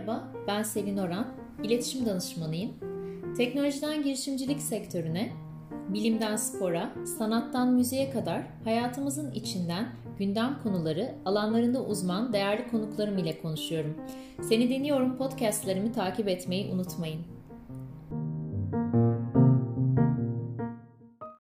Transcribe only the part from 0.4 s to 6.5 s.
ben Selin Oran, iletişim danışmanıyım. Teknolojiden girişimcilik sektörüne, bilimden